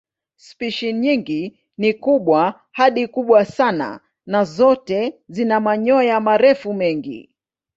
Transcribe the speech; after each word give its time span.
Spishi 0.35 0.93
nyingi 0.93 1.59
ni 1.77 1.93
kubwa 1.93 2.61
hadi 2.71 3.07
kubwa 3.07 3.45
sana 3.45 3.99
na 4.25 4.43
zote 4.43 5.15
zina 5.29 5.59
manyoya 5.59 6.19
marefu 6.19 6.73
mengi. 6.73 7.29